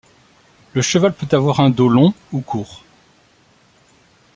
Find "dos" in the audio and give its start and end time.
1.69-1.87